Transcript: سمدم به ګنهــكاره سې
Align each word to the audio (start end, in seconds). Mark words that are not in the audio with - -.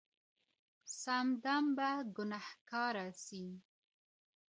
سمدم 1.01 1.65
به 1.77 1.89
ګنهــكاره 2.15 3.07
سې 3.23 3.45